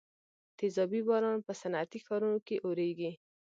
[0.57, 3.11] تیزابي باران په صنعتي ښارونو کې اوریږي.